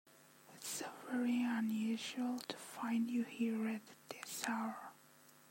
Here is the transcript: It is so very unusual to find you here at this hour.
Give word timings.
It 0.51 0.63
is 0.63 0.67
so 0.67 0.87
very 1.11 1.43
unusual 1.43 2.39
to 2.47 2.57
find 2.57 3.07
you 3.07 3.21
here 3.21 3.67
at 3.69 3.81
this 4.09 4.43
hour. 4.47 4.93